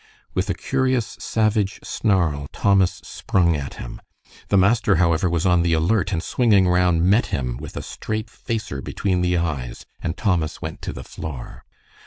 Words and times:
With 0.33 0.49
a 0.49 0.55
curious 0.55 1.15
savage 1.19 1.79
snarl 1.83 2.47
Thomas 2.51 3.01
sprung 3.03 3.55
at 3.55 3.75
him. 3.75 4.01
The 4.47 4.57
master, 4.57 4.95
however, 4.95 5.29
was 5.29 5.45
on 5.45 5.61
the 5.61 5.73
alert, 5.73 6.11
and 6.11 6.23
swinging 6.23 6.67
round, 6.67 7.03
met 7.03 7.27
him 7.27 7.57
with 7.57 7.77
a 7.77 7.83
straight 7.83 8.27
facer 8.27 8.81
between 8.81 9.21
the 9.21 9.37
eyes, 9.37 9.85
and 10.01 10.17
Thomas 10.17 10.59
went 10.59 10.81
to 10.81 10.91
the 10.91 11.03
floor. 11.03 11.65